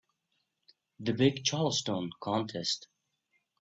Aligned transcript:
The 1.01 1.13
big 1.13 1.43
Charleston 1.45 2.09
contest. 2.19 2.87